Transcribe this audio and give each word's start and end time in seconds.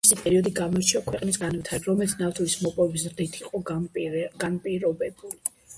მისი 0.07 0.15
პერიოდი 0.19 0.51
გამოირჩეოდა 0.59 1.11
ქვეყნის 1.11 1.37
განვითარებით, 1.43 1.89
რომელიც 1.91 2.15
ნავთობის 2.23 2.57
მოპოვების 2.65 3.07
ზრდით 3.07 3.41
იყო 3.45 3.65
განპირობებული. 4.43 5.41